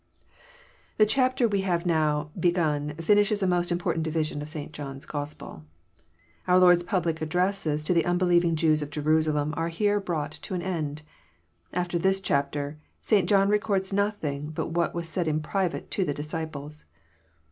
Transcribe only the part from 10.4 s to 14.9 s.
an end. AfLer this chapter, St. John records nothing but